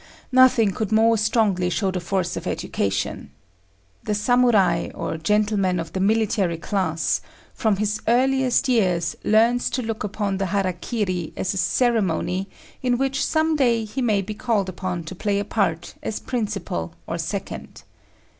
Nothing 0.31 0.71
could 0.71 0.91
more 0.91 1.15
strongly 1.15 1.69
show 1.69 1.91
the 1.91 1.99
force 1.99 2.35
of 2.35 2.47
education. 2.47 3.29
The 4.01 4.15
Samurai, 4.15 4.89
or 4.95 5.17
gentleman 5.19 5.79
of 5.79 5.93
the 5.93 5.99
military 5.99 6.57
class, 6.57 7.21
from 7.53 7.75
his 7.75 8.01
earliest 8.07 8.67
years 8.67 9.15
learns 9.23 9.69
to 9.69 9.83
look 9.83 10.03
upon 10.03 10.37
the 10.39 10.47
hara 10.47 10.73
kiri 10.73 11.33
as 11.37 11.53
a 11.53 11.57
ceremony 11.57 12.49
in 12.81 12.97
which 12.97 13.23
some 13.23 13.55
day 13.55 13.83
he 13.85 14.01
may 14.01 14.23
be 14.23 14.33
called 14.33 14.69
upon 14.69 15.03
to 15.03 15.13
play 15.13 15.37
a 15.37 15.45
part 15.45 15.93
as 16.01 16.19
principal 16.19 16.95
or 17.05 17.19
second. 17.19 17.83